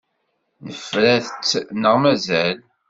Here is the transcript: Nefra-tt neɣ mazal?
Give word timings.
Nefra-tt 0.65 1.51
neɣ 1.81 1.95
mazal? 2.01 2.57